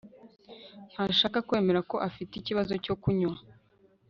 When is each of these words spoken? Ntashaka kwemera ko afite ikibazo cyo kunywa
Ntashaka 0.91 1.37
kwemera 1.47 1.79
ko 1.89 1.95
afite 2.07 2.33
ikibazo 2.37 2.73
cyo 2.85 2.95
kunywa 3.01 3.37